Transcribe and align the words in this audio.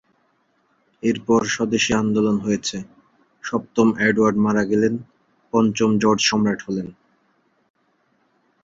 এরপর 1.03 1.41
স্বদেশী 1.47 1.91
আন্দোলন 1.93 2.37
হয়েছে, 2.39 2.77
সপ্তম 3.43 3.87
এডওয়ার্ড 4.07 4.37
মারা 4.37 4.63
গেলেন, 4.63 4.93
পঞ্চম 5.53 5.89
জর্জ 6.01 6.21
সম্রাট 6.29 6.59
হলেন। 6.67 6.87